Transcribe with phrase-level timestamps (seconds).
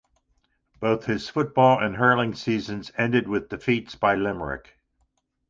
[0.79, 4.73] Both his football and hurling seasons ended with defeats by Limerick.